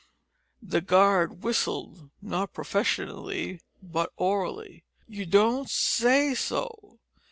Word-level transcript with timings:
The 0.63 0.81
guard 0.81 1.43
whistled 1.43 2.09
not 2.23 2.53
professionally, 2.53 3.61
but 3.83 4.11
orally. 4.17 4.83
"You 5.07 5.27
don't 5.27 5.69
say 5.69 6.33
so?" 6.33 6.97